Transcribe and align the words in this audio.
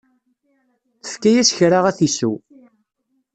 Tefka-as 1.03 1.49
kra 1.57 1.79
ad 1.89 1.95
t-isew. 1.97 2.35